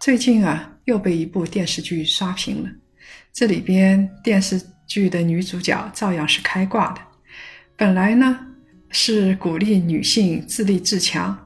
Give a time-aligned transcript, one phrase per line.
[0.00, 2.70] 最近啊，又被一部电视剧刷屏了。
[3.32, 7.00] 这里边电视剧的女主角照样是开挂的。
[7.76, 8.38] 本来呢
[8.90, 11.36] 是鼓励女性自立自强，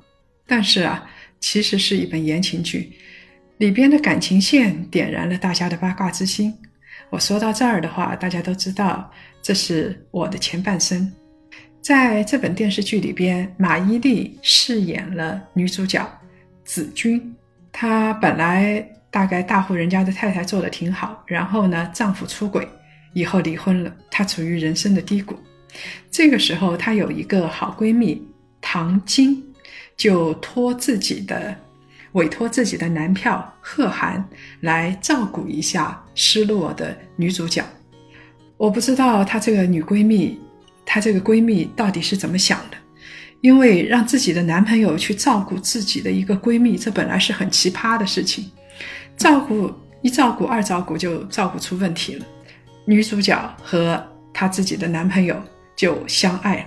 [0.46, 1.08] 但是啊，
[1.40, 2.92] 其实是一本言情剧，
[3.56, 6.54] 里边的感情线点燃了大家的八卦之心。
[7.08, 9.10] 我说到这儿的话，大家都知道
[9.42, 11.10] 这是我的前半生。
[11.80, 16.06] 在这本电视剧里边，马伊琍饰演了女主角
[16.64, 17.34] 子君。
[17.72, 22.68] 她本来大概大户人家的太太做的挺好，然后呢，丈夫出轨，
[23.14, 25.36] 以后离婚了，她处于人生的低谷。
[26.10, 28.22] 这个时候，她有一个好闺蜜
[28.60, 29.42] 唐晶，
[29.96, 31.56] 就托自己的
[32.12, 34.22] 委托自己的男票贺涵
[34.60, 37.64] 来照顾一下失落的女主角。
[38.58, 40.38] 我不知道她这个女闺蜜，
[40.84, 42.76] 她这个闺蜜到底是怎么想的。
[43.42, 48.50] 因为让自己的男朋友去照顾自己的一个闺蜜，这本来是很奇葩的事情。
[49.16, 52.24] 照顾一照顾二照顾就照顾出问题了，
[52.84, 55.36] 女主角和她自己的男朋友
[55.76, 56.66] 就相爱了。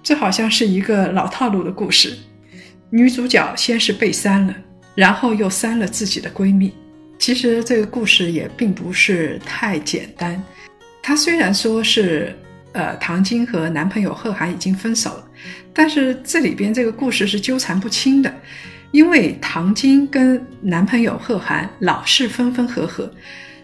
[0.00, 2.16] 这好像是一个老套路的故事。
[2.88, 4.54] 女主角先是被删了，
[4.94, 6.72] 然后又删了自己的闺蜜。
[7.18, 10.40] 其实这个故事也并不是太简单。
[11.02, 12.32] 她虽然说是。
[12.72, 15.28] 呃，唐晶和男朋友贺涵已经分手了，
[15.72, 18.34] 但是这里边这个故事是纠缠不清的，
[18.90, 23.12] 因为唐晶跟男朋友贺涵老是分分合合。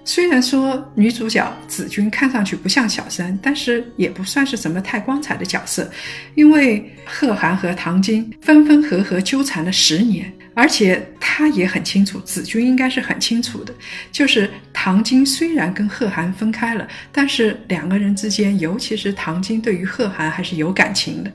[0.05, 5.91] 虽然说女主角子君看上去不像小三，但是也不算是什么太光彩的角色，
[6.37, 10.33] 因为贺涵和唐晶分分合合纠缠了十年。
[10.55, 11.05] 而且
[11.39, 13.75] 他也很清楚，子君应该是很清楚的，
[14.11, 21.31] 就是唐晶虽然跟贺涵分开了，但是两个人之间，尤其是唐晶对于贺涵还是有感情的。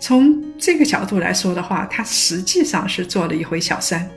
[0.00, 4.08] 从这个角度来说的话，他实际上是做了一回小三。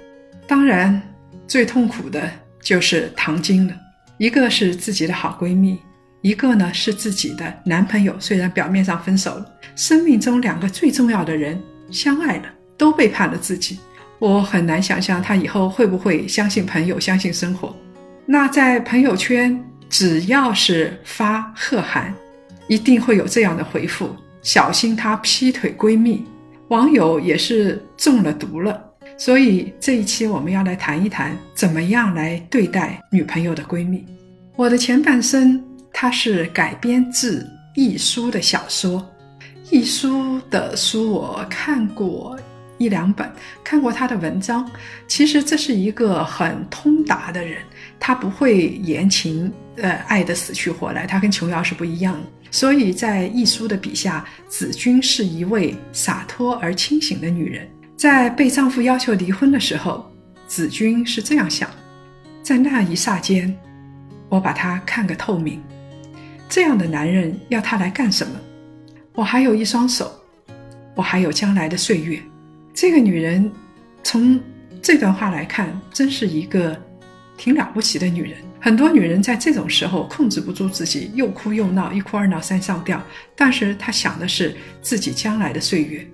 [0.47, 1.01] 当然，
[1.45, 2.31] 最痛苦的
[2.61, 3.75] 就是唐晶了，
[4.17, 5.77] 一个是自己的好闺蜜，
[6.21, 8.15] 一个呢是自己的男朋友。
[8.21, 12.45] 虽然表面上分手了，生命中两个最重要的人相爱了，
[12.77, 13.77] 都背叛了自己。
[14.19, 17.75] 我很难想象他以后会不会相信朋友，相信生活。
[18.25, 22.13] 那在朋友圈，只要是发贺函，
[22.67, 24.09] 一定会有这样的回复：
[24.41, 26.25] 小心他劈腿闺蜜。
[26.69, 28.81] 网友也是中了毒了。
[29.17, 34.03] 所以这一期我们要来谈一谈，怎么样来对待女朋友的闺蜜。
[34.55, 39.05] 我的前半生，它是改编自易舒的小说。
[39.69, 42.37] 易舒的书我看过。
[42.77, 43.31] 一两本
[43.63, 44.69] 看过他的文章，
[45.07, 47.59] 其实这是一个很通达的人，
[47.99, 52.21] 他不会言情，呃，爱得死去活来，他跟琼瑶是不一样的。
[52.51, 57.67] 所以在易舒的笔下，子君是一位洒脱而清醒的女人。
[57.97, 60.09] 在被丈夫要求离婚的时候，
[60.47, 61.69] 子君是这样想：
[62.43, 63.53] 在那一霎间，
[64.29, 65.61] 我把他看个透明。
[66.47, 68.33] 这样的男人要他来干什么？
[69.13, 70.11] 我还有一双手，
[70.93, 72.21] 我还有将来的岁月。
[72.75, 73.49] 这个女人，
[74.03, 74.37] 从
[74.81, 76.77] 这段话来看，真是一个
[77.37, 78.33] 挺了不起的女人。
[78.59, 83.01] 很多女人在这种时候控制不住自己，又哭又闹，一哭二闹三上吊。
[83.33, 86.05] 但是她想的是自己将来的岁月，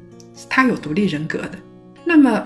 [0.47, 1.57] 她有独立人格的。
[2.05, 2.45] 那么，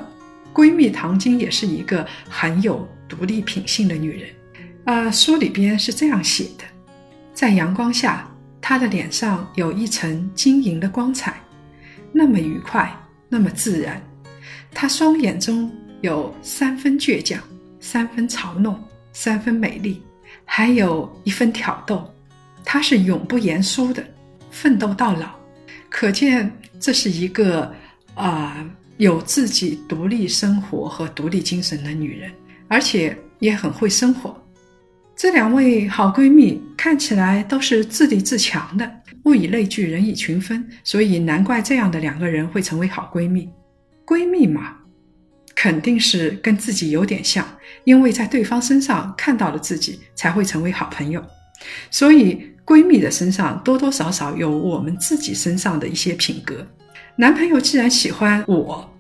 [0.54, 4.30] 闺蜜唐晶也是一个很有独立品性的女人。
[4.86, 6.64] 啊，书里边是这样写的：
[7.34, 8.26] 在阳光下，
[8.62, 11.36] 她的脸上有一层晶莹的光彩，
[12.14, 12.98] 那么愉快。
[13.28, 14.02] 那么自然，
[14.72, 15.72] 他双眼中
[16.02, 17.42] 有三分倔强，
[17.80, 18.80] 三分嘲弄，
[19.14, 20.02] 三分美丽，
[20.46, 22.12] 还有一分挑逗。
[22.64, 24.06] 他是永不言输的，
[24.52, 25.30] 奋斗到老。
[25.90, 27.74] 可见这是一个
[28.16, 28.66] 啊
[28.98, 32.32] 有自己独立生活和独立精神的女人，
[32.68, 34.40] 而且也很会生活。
[35.16, 38.92] 这两位好闺蜜看起来都是自立自强的。
[39.24, 43.50] 物以类聚，人以群分，所以难怪这样的两个人会成为好闺蜜。
[44.06, 44.76] 闺蜜嘛，
[45.56, 47.48] 肯定是跟自己有点像，
[47.86, 51.24] 因为在对方身上看到了自己，才会成为好朋友。
[51.90, 56.68] 所以闺蜜的身上多多少少有我们自己身上的一些品格。
[57.16, 58.94] 男朋友既然喜欢我，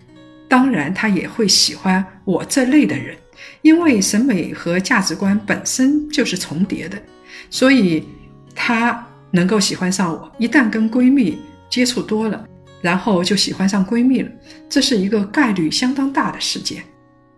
[0.47, 3.15] 当然他也会喜欢我这类的人。
[3.62, 7.01] 因为审美和价值观本身就是重叠的，
[7.50, 8.07] 所以
[8.53, 10.31] 她能够喜欢上我。
[10.38, 11.38] 一旦跟闺蜜
[11.69, 12.47] 接触多了，
[12.81, 14.30] 然后就喜欢上闺蜜了，
[14.69, 16.83] 这是一个概率相当大的事件。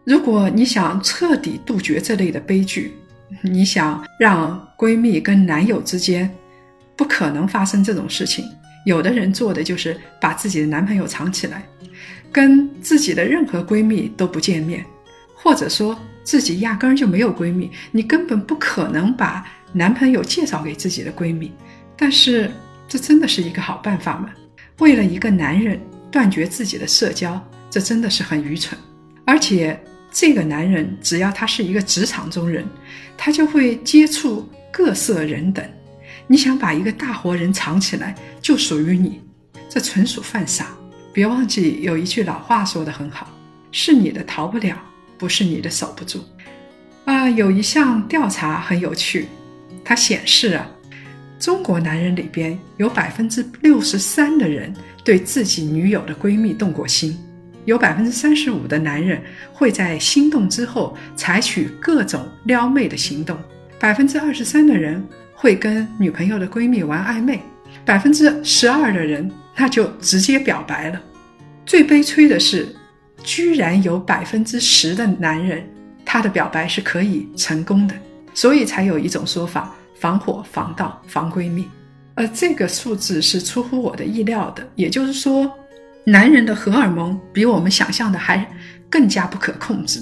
[0.04, 2.94] 如果你想彻底杜绝这类的悲剧，
[3.42, 6.30] 你想让闺蜜跟男友之间
[6.96, 8.46] 不可能发生这种事情，
[8.86, 11.66] 有的人做的就是把自己的男朋友藏起来，
[12.32, 14.86] 跟自己的任何闺蜜都不见面，
[15.40, 21.54] 或者说自己压根儿就没有闺蜜，你根本不可能把男朋友介绍给自己的闺蜜。
[21.96, 22.52] 但是
[22.88, 24.30] 这真的是一个好办法吗？
[24.80, 25.80] 为了一个男人
[26.12, 28.78] 断绝自己的社交，这真的是很愚蠢。
[29.26, 29.80] 而且
[30.12, 32.66] 这个男人只要他是一个职场中人，
[33.16, 35.64] 他就会接触各色人等。
[36.28, 39.22] 你想把一个大活人藏起来，就属于你，
[39.70, 40.68] 这纯属犯傻。
[41.14, 43.28] 别忘记有一句老话说得很好
[43.72, 44.78] ：“是你的逃不了，
[45.18, 46.24] 不是你的守不住。”
[47.06, 49.28] 啊，有一项调查很有趣，
[49.84, 50.70] 它显示啊。
[51.40, 54.74] 中国男人里边有百分之六十三的人
[55.04, 57.16] 对自己女友的闺蜜动过心，
[57.64, 59.22] 有百分之三十五的男人
[59.54, 63.38] 会在心动之后采取各种撩妹的行动，
[63.80, 65.06] 百分之二十三的人
[65.36, 67.40] 会跟女朋友的闺蜜玩暧昧，
[67.86, 71.00] 百分之十二的人那就直接表白了。
[71.68, 72.76] 最悲催的是，
[73.28, 75.62] 居然有百分之十的男人
[76.06, 77.94] 他的表白是可以成功的，
[78.34, 79.76] 所以才有一种说法。
[80.00, 81.68] 防火、防盗、防闺蜜，
[82.14, 84.66] 而这个数字是出乎我的意料的。
[84.76, 85.52] 也就是说，
[86.06, 88.48] 男人的荷尔蒙比我们想象的还
[88.92, 90.00] 更加不可控制。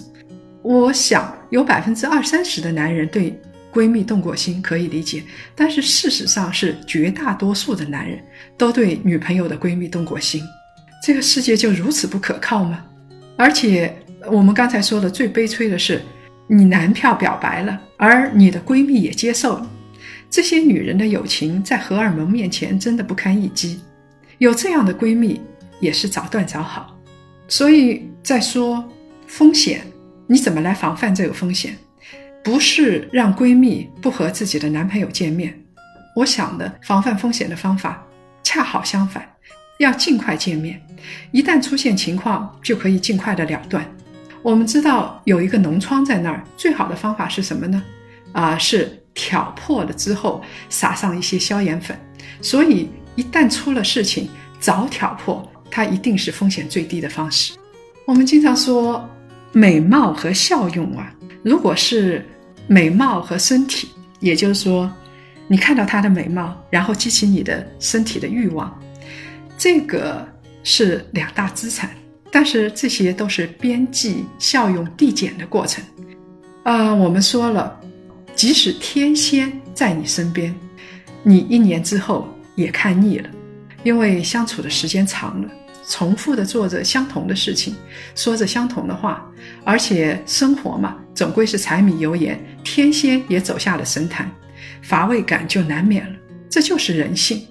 [0.61, 3.39] 我想有百分之二三十的男人对
[3.73, 5.23] 闺蜜动过心，可以理解。
[5.55, 8.21] 但是事实上是绝大多数的男人
[8.57, 10.43] 都对女朋友的闺蜜动过心。
[11.01, 12.83] 这个世界就如此不可靠吗？
[13.37, 13.93] 而且
[14.31, 16.01] 我们刚才说的最悲催的是，
[16.47, 19.71] 你男票表白了，而你的闺蜜也接受了。
[20.29, 23.81] 这些女人的友情在荷尔蒙面前真的不堪一击，
[24.37, 25.41] 有这样的闺蜜
[25.79, 26.97] 也是早断早好。
[27.47, 28.83] 所以再说
[29.27, 29.81] 风险，
[30.27, 31.77] 你怎么来防范这个风险？
[32.43, 35.57] 不是让闺蜜不和自己的男朋友见面，
[36.15, 38.05] 我想的防范风险的方法
[38.43, 39.27] 恰好相反，
[39.79, 40.79] 要尽快见面，
[41.31, 43.85] 一旦出现情况就可以尽快的了断。
[44.41, 47.83] 我们知道有一个脓疮在那儿，最好的方法是什么呢？
[48.31, 49.01] 啊，是。
[49.17, 51.97] 挑破了之后，撒上一些消炎粉，
[52.41, 54.27] 所以一旦出了事情，
[54.59, 57.53] 早挑破，它一定是风险最低的方式。
[58.05, 59.09] 我们经常说
[59.53, 62.25] 美貌和效用啊，如果是
[62.67, 63.87] 美貌和身体，
[64.19, 64.91] 也就是说，
[65.47, 68.77] 你看到她的美貌，然后激起你的身体的欲望，
[69.57, 70.27] 这个
[70.65, 71.91] 是两大资产，
[72.29, 75.81] 但是这些都是边际效用递减的过程。
[76.63, 77.79] 啊，我们说了。
[78.35, 80.53] 即使天仙在你身边，
[81.23, 83.29] 你一年之后也看腻了，
[83.81, 85.49] 因为相处的时间长了，
[85.87, 87.73] 重复的做着相同的事情，
[88.13, 89.25] 说着相同的话，
[89.63, 94.29] 而且生活嘛，总归是柴米油盐，天仙也走下了神坛，
[94.81, 96.15] 乏味感就难免了。
[96.49, 97.41] 这就是人性。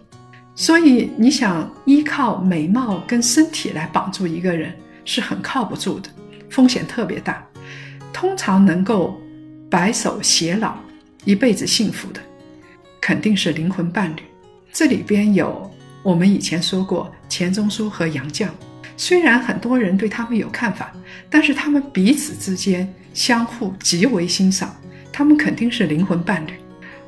[0.55, 4.73] 所以你想依靠美貌跟身体来绑住一个人，
[5.05, 6.09] 是很靠不住的，
[6.49, 7.45] 风险特别大。
[8.12, 9.21] 通常能够。
[9.71, 10.77] 白首偕老，
[11.25, 12.20] 一辈子幸福的，
[13.01, 14.20] 肯定是灵魂伴侣。
[14.73, 15.69] 这里边有
[16.01, 18.46] 我们以前说过钱钟书和杨绛，
[18.96, 20.93] 虽然很多人对他们有看法，
[21.29, 24.77] 但是他们彼此之间相互极为欣赏，
[25.11, 26.53] 他们肯定是灵魂伴侣。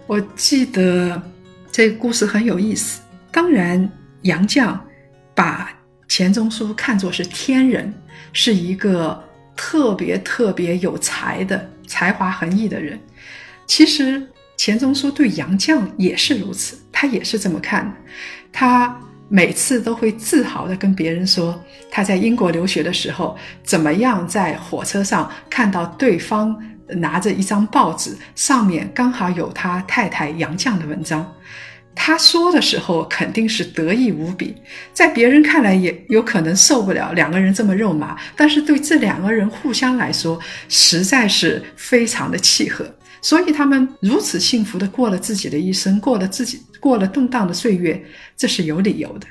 [0.08, 1.22] 我记得
[1.70, 3.00] 这个故事很有意思。
[3.36, 3.86] 当然，
[4.22, 4.74] 杨绛
[5.34, 5.70] 把
[6.08, 7.92] 钱钟书看作是天人，
[8.32, 9.22] 是一个
[9.54, 11.70] 特别特别有才的。
[11.86, 12.98] 才华横溢的人，
[13.66, 14.26] 其实
[14.56, 17.92] 钱钟书对杨绛也是如此，他也是这么看的。
[18.50, 31.30] 他每次都会自豪地跟别人说，他在英国留学的时候，怎么样在火车上看到对方拿着一张报纸，上面刚好有他太太杨绛的文章。
[31.98, 34.54] 他说的时候肯定是得意无比，
[34.92, 40.38] 在别人看来也有可能受不了两个人这么肉麻，但是对这两个人互相来说，
[40.68, 42.86] 实在是非常的契合，
[43.20, 48.00] 所以他们如此幸福的过了自己的一生，过了自己过了动荡的岁月，
[48.36, 49.26] 这是有理由的。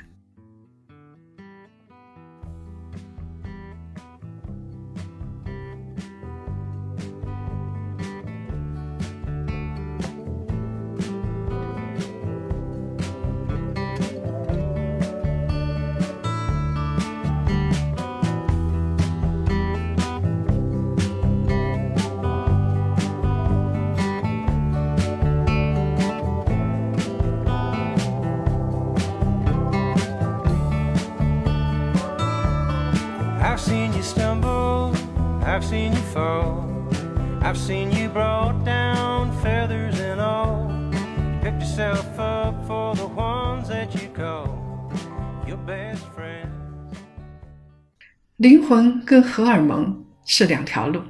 [48.36, 51.00] 灵魂跟荷尔蒙是两条路，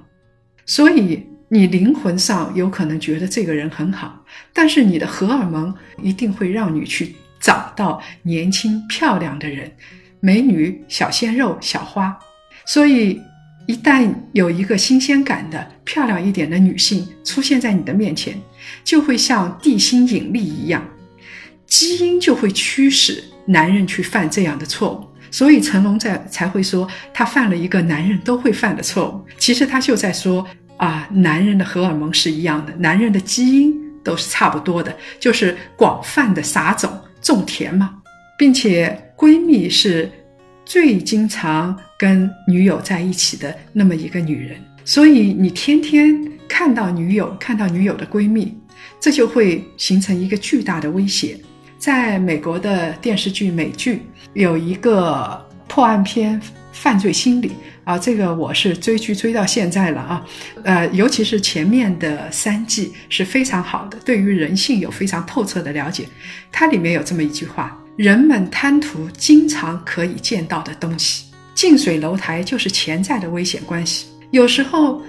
[0.65, 9.71] 所以你灵魂上有可能觉得这个人很好，但是你的荷尔蒙一定会让你去找到年轻漂亮的人，
[10.21, 12.17] 美女、小鲜肉、小花。
[12.65, 13.21] 所以，
[13.67, 18.41] 一旦有一个新鲜感的漂亮一点的女性出现在你的面前，
[18.85, 20.83] 就会像地心引力一样，
[21.67, 25.17] 基因就会驱使男人去犯这样的错误。
[25.31, 29.21] 所以成龙在才会说他犯了一个男人都会犯的错误。
[29.37, 30.47] 其实他就在说
[30.77, 37.97] 啊，男人的荷尔蒙是一样的，男人的基因都是差不多的，就是广泛的撒种种田嘛，
[38.39, 40.11] 并且闺蜜是
[40.65, 46.17] 最经常跟女友在一起的那么一个女人，所以你天天
[46.49, 48.57] 看到女友，看到女友的闺蜜，
[49.01, 51.39] 这就会形成一个巨大的威胁。
[51.87, 54.03] 在美国的电视剧美剧
[54.33, 56.35] 有一个破案片
[56.73, 57.49] 《犯罪心理》
[57.85, 60.27] 啊，这个我是追剧追到现在了啊，
[60.65, 66.09] 呃，尤其是前面的三季是非常好的，对于人性有非常透彻的了解。
[66.51, 74.09] 它里面有这么一句话：人们贪图经常可以见到的东西，近水楼台就是潜在的危险关系。
[74.33, 75.01] 有时候，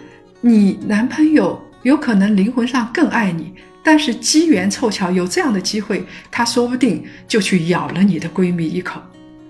[0.42, 3.52] 你男朋友有可能灵魂上更爱你。
[3.88, 9.00] 但是机缘凑巧有这样的机会，他说不定就去咬了你的闺蜜一口，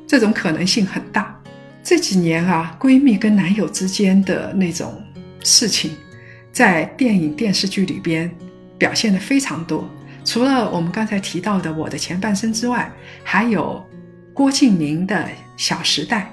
[0.06, 1.36] 这种可能性很大。
[1.84, 5.04] 这几年啊，闺蜜跟男友之间的那种
[5.44, 5.90] 事情，
[6.52, 8.30] 在电影电视剧里边
[8.78, 9.90] 表现的非常多。
[10.24, 12.92] 除了我们刚才提到的《我的前半生》之外，
[13.24, 13.84] 还有
[14.36, 15.16] 郭敬明的
[15.58, 16.32] 《小时代》，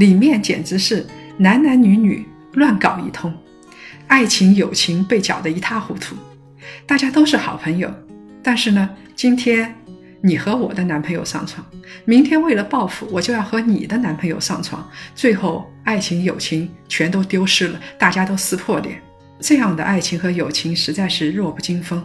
[0.00, 1.04] 里面简直是
[1.36, 3.34] 男男女女乱搞一通，
[4.06, 6.14] 爱情友情被搅得一塌糊涂。
[6.86, 7.92] 大家都是好朋友，
[8.42, 9.74] 但是呢，今天
[10.20, 11.66] 你和我的男朋友上床，
[12.04, 19.00] 明天为了报复，我就要和你的男朋友上床，最后爱情友情全都丢失了，大家都撕破脸。
[19.40, 22.02] 这样的爱情和友情实在是弱不禁风，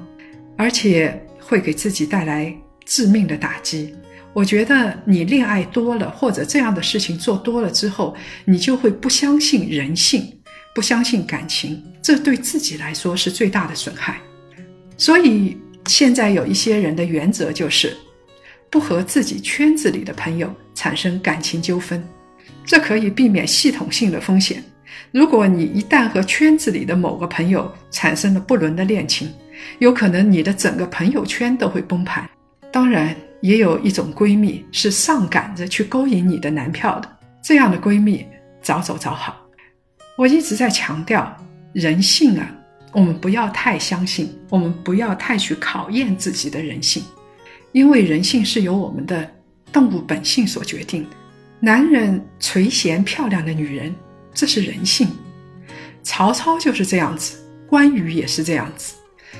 [0.58, 2.52] 而且会给自己带来
[2.84, 3.96] 致命的打击。
[4.34, 10.40] 我觉得你恋爱多了，或者这样的事情做多了之后，你就会不相信人性，
[10.74, 14.20] 不相信感情，这对自己来说是最大的损害。
[14.98, 17.96] 所以现在有一些人的原则就是，
[18.70, 22.04] 不和自己圈子里的朋友产生感情纠纷，
[22.66, 24.64] 这可以避免系统性的风险。
[25.12, 29.32] 如果你一旦和圈子里的某个朋友产生了不伦的恋情，
[29.80, 32.28] 有可能你的整个朋友圈都会崩盘。
[32.72, 38.26] 当然，也有一种闺蜜是上赶着去勾引你的男票的，这样的闺蜜
[38.62, 39.38] 早走早好。
[40.18, 41.38] 我一直在强调
[41.74, 42.52] 人性啊。
[42.94, 47.04] 我们不要太相信，我们不要太去考验自己的人性，
[47.72, 49.30] 因为人性是由我们的
[49.72, 51.10] 动物本性所决定的。
[51.60, 53.94] 男人垂涎漂亮的女人，
[54.34, 55.10] 这是人性。
[56.02, 58.96] 曹操就是这样子，关羽也是这样子，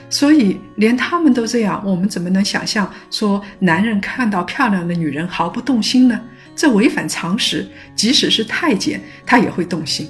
[0.10, 6.20] 所以连他们都这样，我们怎么能想象说男人看到漂亮的女人毫不动心呢？
[6.56, 10.08] 这违反常识，即使是太监，他也会动心。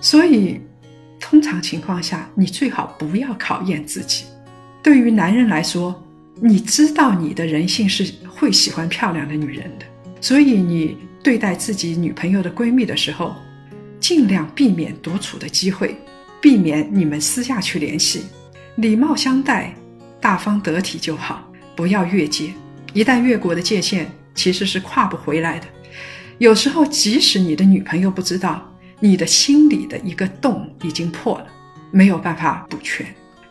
[0.00, 0.60] 所以。
[1.18, 4.24] 通常情况下，你最好不要考验自己。
[4.82, 6.00] 对于男人来说，
[6.40, 9.86] 你知道你的人性是会喜欢漂亮的女人的，
[10.20, 13.34] 所以你对待自己女朋友的闺蜜的时候，
[13.98, 15.96] 尽量避免独处的机会，
[16.40, 18.26] 避免你们私下去联系，
[18.76, 19.74] 礼貌相待，
[20.20, 22.52] 大方得体就好，不要越界。
[22.92, 25.66] 一旦越过的界限，其实是跨不回来的。
[26.38, 28.70] 有时候，即使你的女朋友不知道。
[28.98, 31.46] 你的心里的一个洞已经破了，
[31.90, 33.06] 没有办法补全。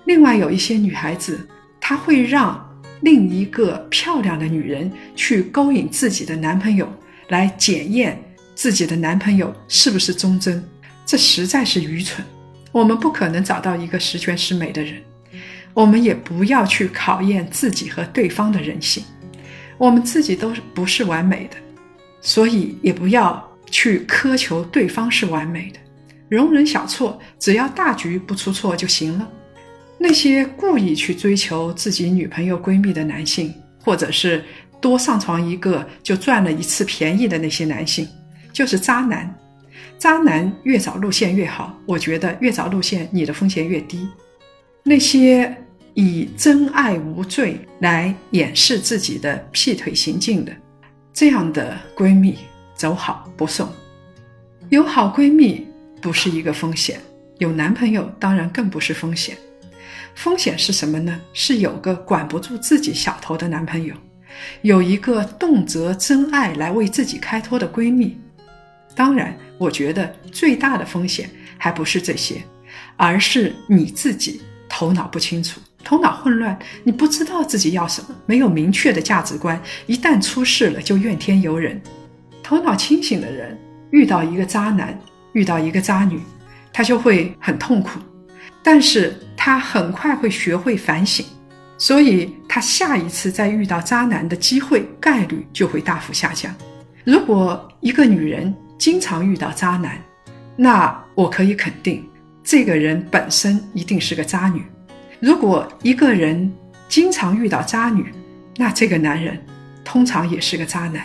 [0.06, 1.48] 另外，有一些女孩子，
[1.80, 2.68] 她会让
[3.02, 6.92] 另一个漂亮的女人去勾引自己的男朋友，
[7.30, 8.20] 来检验
[8.56, 10.64] 自己的男朋友是不是忠贞。
[11.06, 12.26] 这实在是愚蠢。
[12.72, 15.02] 我们不可能找到一个十全十美的人，
[15.74, 19.04] 我们也不要去考验自己和对方的人性。
[19.78, 21.58] 我们自己都不是完美的，
[22.20, 23.55] 所以也不要。
[23.76, 25.80] 去苛求对方是完美的，
[26.30, 29.30] 容忍小错，只要大局不出错就行了。
[29.98, 33.54] 那些故意去追求自己女朋友、闺蜜的男性，
[33.84, 34.42] 或者是
[34.80, 38.08] 多上床一个就赚了一次便宜的那些男性，
[38.54, 39.30] 就是渣男。
[39.98, 44.08] 渣男越早路线越好，我觉得越早路线你的风险越低。
[44.84, 45.54] 那些
[45.96, 50.54] 以真爱无罪来掩饰自己的劈腿行径的，
[51.12, 52.38] 这样的闺蜜。
[52.76, 53.70] 走好不送，
[54.70, 55.66] 有好闺蜜
[56.02, 57.00] 不是一个风险，
[57.38, 59.38] 有男朋友当然更不是风险。
[60.14, 61.20] 风险是什么呢？
[61.34, 63.96] 是有个管不住自己小头的男朋友，
[64.62, 68.18] 有一个动辄真爱来为自己开脱的闺蜜。
[68.94, 72.42] 当然，我觉得最大的风险还不是这些，
[72.96, 81.82] 而是你自己头脑不清楚，头脑混乱，你不知道自己要什么，没有明确的价值观，一旦出事了就怨天尤人。
[82.46, 83.58] 头脑清醒的人
[83.90, 84.96] 遇到一个渣男，
[85.34, 86.22] 遇到一个渣女，
[86.72, 88.00] 他就会很痛苦。
[88.62, 91.26] 但是他很快会学会反省，
[91.76, 96.54] 所以他下一次再遇到渣男的机会概率就会大幅下降。
[97.04, 100.00] 如果一个女人经常遇到渣男，
[100.56, 102.08] 那我可以肯定，
[102.44, 104.62] 这个人本身一定是个渣女。
[105.20, 106.54] 如果一个人
[106.88, 108.14] 经常遇到渣女，
[108.56, 109.44] 那这个男人
[109.84, 111.04] 通常也是个渣男。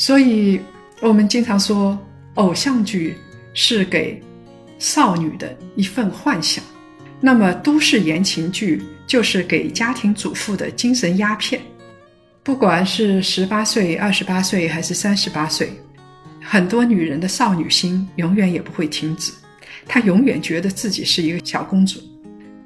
[0.00, 0.58] 所以，
[1.02, 1.98] 我们经常说，
[2.36, 3.18] 偶像剧
[3.52, 4.18] 是给
[4.78, 6.64] 少女的一份幻想。
[7.20, 11.60] 那么，都市言情剧就是给家庭主妇的精神鸦片。
[12.42, 15.70] 不管是十八岁、二十八岁还是三十八岁，
[16.40, 19.30] 很多女人的少女心永远也不会停止，
[19.86, 22.00] 她永远觉得自己是一个小公主。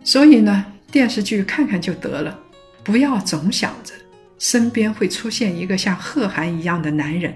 [0.05, 2.39] 所以呢，电视剧看看就得了，
[2.85, 3.93] 不要总想着
[4.45, 7.33] 身边会出现一个像贺涵一样的男人，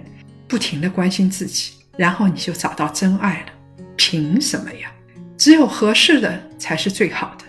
[0.46, 3.52] 不停的关心自己，然后你就找到真爱了。
[3.96, 4.92] 凭什么呀？
[5.38, 7.46] 只有合适的才是最好的。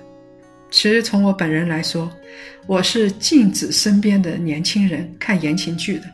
[0.71, 2.09] 其实从我本人来说，
[2.67, 6.05] 我是禁止身边的年轻人看言情剧的。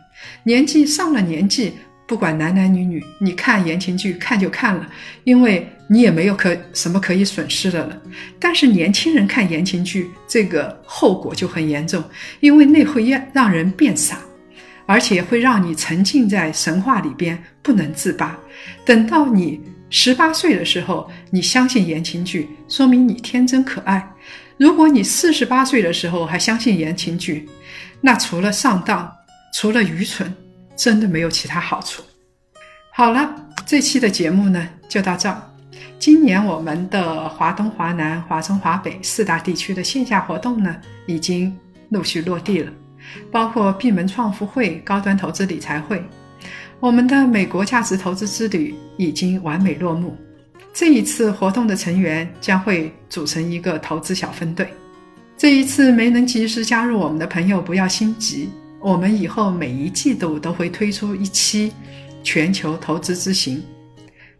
[0.43, 1.73] 年纪上了年纪，
[2.07, 4.89] 不管男男女女，你看言情剧看就看了，
[5.23, 8.01] 因为你也没有可什么可以损失的了。
[8.39, 12.03] 但是年轻人看言情剧，这个后果就很严重，
[12.39, 14.19] 因为那会让让人变傻，
[14.85, 18.37] 而且会让你沉浸在神话里边不能自拔。
[18.85, 19.61] 等到你。
[19.91, 24.01] 十八岁的时候，你相信言情剧，说明你天真可爱；
[24.57, 27.47] 如果你四十八岁的时候还相信言情剧，
[28.01, 29.09] 那除了上当，
[29.53, 30.33] 除了愚蠢，
[30.75, 32.01] 真的没有其他好处。
[32.91, 35.54] 好了，这期的节目呢就到这儿。
[35.97, 40.75] 今年我们的华东、华南、华中、华北四大地区的线下活动呢，
[41.07, 41.55] 已经
[41.89, 42.71] 陆续落地了，
[43.31, 46.03] 包括闭门创富会、高端投资理财会。
[46.79, 50.15] 我们的美国价值投资之旅已经完美落幕。
[50.73, 54.67] 这一次活动的成员将会组成一个投资小分队。
[55.37, 61.71] 这一次没能及时加入我们的朋友不要心急，我们以后每一季度都会推出一期
[62.23, 63.63] 全球投资之行。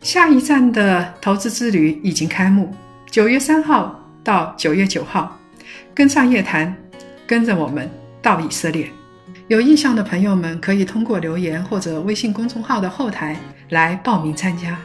[0.06, 2.72] 下一站的投资之旅已经开幕，
[3.10, 5.36] 九月三号到九月九号，
[5.96, 6.72] 跟上夜谈，
[7.26, 7.89] 跟着我们
[8.22, 8.88] 到以色列。
[9.48, 13.36] 有意向的朋友们可以通过留言或者微信公众号的后台
[13.70, 14.78] 来报名参加。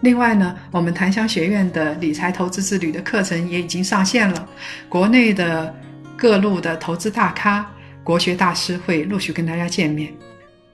[0.00, 4.48] 另外呢，我们檀香学院的理财投资之旅的课程也已经上线了，
[4.88, 5.74] 国内的
[6.16, 7.70] 各路的投资大咖、
[8.02, 10.10] 国学大师会陆续跟大家见面。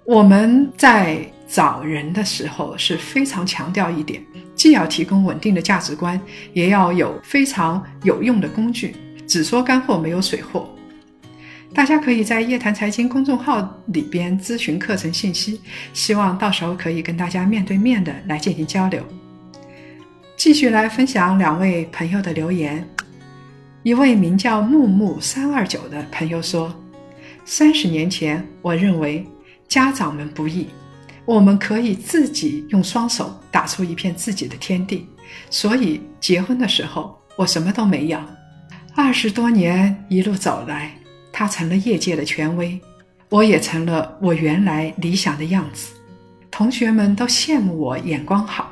[0.05, 6.19] 我们在找人的时候是非常强调一点，既要提供稳定的价值观，
[6.53, 8.95] 也要有非常有用的工具，
[9.27, 10.71] 只说干货没有水货。
[11.75, 15.61] 大家可以在夜谈财经公众号里边咨询课程信息，
[15.93, 19.05] 希望到时候可以跟大家面对面的来进行交流。
[20.37, 22.89] 继续来分享两位朋友的留言，
[23.83, 26.73] 一位名叫木木三二九的朋友说
[27.45, 29.27] ：“三十年前，我认为
[29.69, 30.69] 家长们不易，
[31.31, 35.07] 我们可以自己用双手打出一片自己的天地，
[35.49, 38.19] 所以结婚的时候我什么都没有。
[38.97, 40.93] 二十多年一路走来。”
[41.33, 42.79] 他成了业界的权威，
[43.29, 45.93] 我也成了我原来理想的样子。
[46.51, 48.69] 同学们都羡慕我眼光好。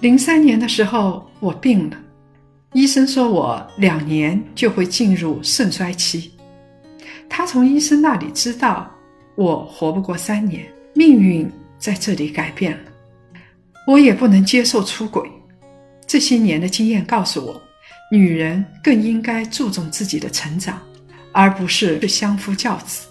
[0.00, 1.96] 零三年的时候，我病了，
[2.72, 6.30] 医生说我两年就会进入肾衰期。
[7.28, 8.88] 他从医生那里知道
[9.34, 12.78] 我活不过三年，命运在这里改变了。
[13.88, 15.28] 我也不能接受出轨。
[16.06, 17.60] 这些年的经验告诉我，
[18.12, 20.80] 女人更应该注重自己的成长。
[21.32, 23.06] 而不是相夫教子。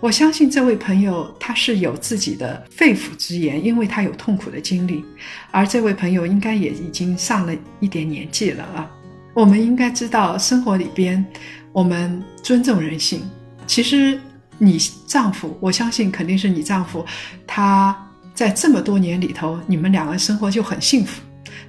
[0.00, 5.04] 我相信这位朋友他是有自己的肺腑之言，因为他有痛苦的经历。
[5.50, 8.90] 而这位朋友应该也已经上了一点年纪了啊。
[9.34, 11.22] 我们应该知道，生活里边
[11.70, 13.20] 我们尊重人性。
[13.66, 14.18] 其实
[14.60, 17.04] 你丈夫，我相信肯定是你丈夫，
[17.46, 17.96] 他
[18.32, 21.20] 在这么多年里头，你们两个生活就很幸福，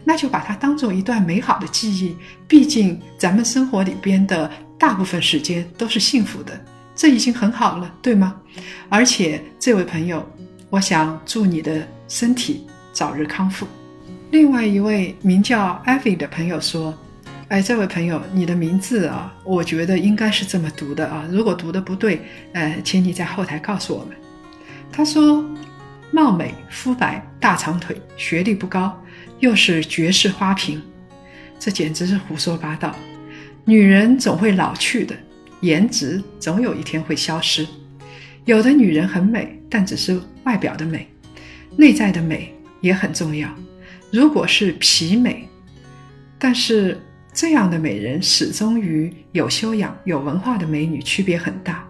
[0.04, 2.16] 那就把它当做一段美好的记忆。
[2.48, 4.52] 毕竟咱们生活里边的。
[4.82, 6.60] 大部分时间都是幸福的，
[6.96, 8.36] 这已经很好了，对吗？
[8.90, 10.28] 而且这位朋友，
[10.72, 13.68] 我想祝你的身体早日康复。
[14.32, 16.92] 另外一位名叫艾 y 的朋友说
[17.52, 21.28] ：“哎，这位朋友，你的名字啊，我觉得应该是这么读的啊。
[21.30, 22.22] 如果读的不对，
[22.54, 24.16] 呃，请你在后台告诉我们。”
[24.90, 25.44] 他说
[26.12, 28.98] ：“貌美、肤白、大长腿，学历不高，
[29.42, 30.82] 又是绝世花瓶，
[31.60, 32.96] 这简直是胡说八道。
[33.66, 35.14] 女人总会老去的，
[35.60, 37.68] 颜值总有一天会消失。
[38.46, 41.06] 有的女人很美，但只是外表的美，
[41.76, 43.54] 内在的美也很重要。”
[44.10, 45.46] 如果是皮美，
[46.40, 46.98] 但是
[47.34, 51.88] 这样的美人始终与有修养、有文化的美女区别很大。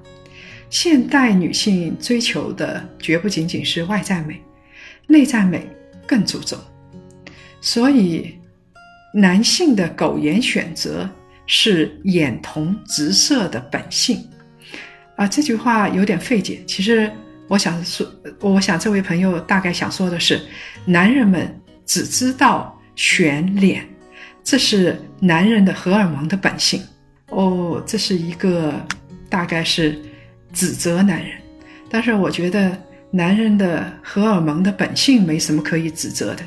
[0.70, 4.42] 现代女性追求的绝不仅仅是外在美，
[5.08, 5.68] 内在美
[6.06, 6.58] 更注重。
[7.60, 8.36] 所以，
[9.14, 11.10] 男性的苟延选择
[11.46, 14.26] 是眼瞳直射的本性。
[15.16, 16.64] 啊，这句话有点费解。
[16.66, 17.12] 其实，
[17.48, 18.08] 我想说，
[18.40, 20.42] 我想这位朋友大概想说的是，
[20.86, 21.58] 男人们。
[21.84, 23.86] 只知道选脸，
[24.44, 26.82] 这是男人的荷尔蒙的本性。
[27.28, 28.74] 哦，这是一个
[29.30, 29.98] 大概是
[30.52, 31.32] 指责男人，
[31.90, 32.78] 但是我觉得
[33.10, 36.44] 男人的荷尔蒙的本性没什么可以指责的。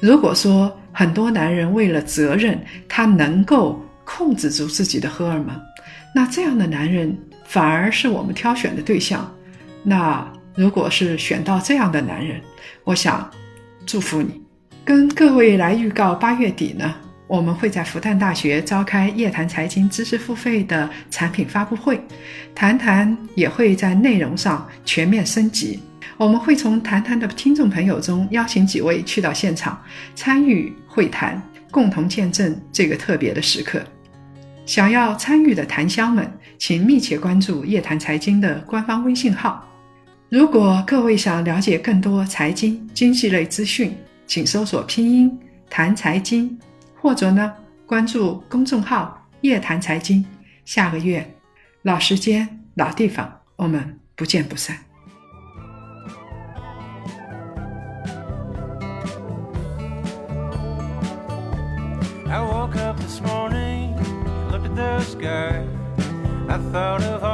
[0.00, 5.58] 如果说很多男人为了责任，他能够控制住自己的荷尔蒙，
[6.14, 9.34] 那这样的男人反而是我们挑选的对象。
[9.82, 12.40] 那如果是选到这样的男人，
[12.84, 13.30] 我想
[13.86, 14.42] 祝福你。
[14.84, 16.94] 跟各位来预告，八月底呢，
[17.26, 22.00] 我们会在复旦大学召开夜谈财经知识付费的产品发布会，
[22.54, 25.80] 谈谈也会在内容上全面升级。
[26.16, 29.80] 我们会从谈谈的听众朋友中邀请几位去到现场
[30.14, 33.82] 参与会谈，共同见证这个特别的时刻。
[34.64, 39.68] 想要参与的谈香们，请密切关注夜谈财经的官方微信号。
[40.28, 46.58] 如果各位想了解更多财经经济类资讯，请搜索拼音谈财经，
[47.06, 47.54] 或者呢
[47.86, 50.26] 关注公众号夜谈财经。
[50.64, 51.36] 下个月
[51.82, 54.76] 老时间老地方，我们不见不散。
[66.48, 67.25] Cause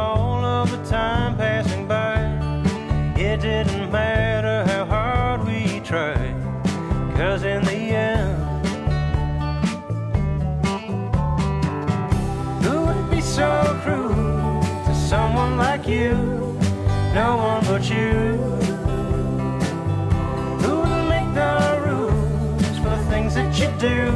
[23.83, 24.13] do?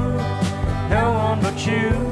[0.89, 2.06] No one but you.